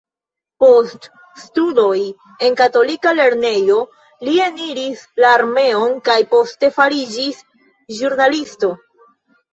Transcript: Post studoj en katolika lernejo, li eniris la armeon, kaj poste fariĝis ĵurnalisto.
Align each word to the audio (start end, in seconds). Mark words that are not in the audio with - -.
Post 0.61 1.03
studoj 1.41 1.97
en 2.47 2.57
katolika 2.61 3.13
lernejo, 3.19 3.77
li 4.29 4.35
eniris 4.47 5.03
la 5.25 5.29
armeon, 5.35 5.95
kaj 6.09 6.19
poste 6.35 6.73
fariĝis 6.79 7.47
ĵurnalisto. 8.01 8.73